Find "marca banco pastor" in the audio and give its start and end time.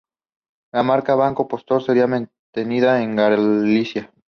0.81-1.83